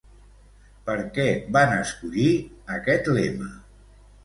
[0.87, 1.25] Per què
[1.59, 2.27] van escollir
[2.79, 3.53] aquest lema?